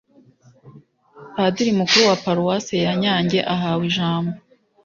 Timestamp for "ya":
2.85-2.93